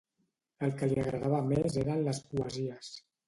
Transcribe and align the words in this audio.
El 0.67 0.71
que 0.79 0.87
li 0.91 0.97
agradava 1.01 1.43
més 1.51 1.77
eren 1.83 2.03
les 2.09 2.23
poesies 2.33 2.93